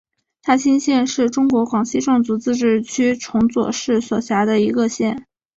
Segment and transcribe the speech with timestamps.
[0.41, 5.27] 大新县是中国广西壮族自治区崇左市所辖的一个县。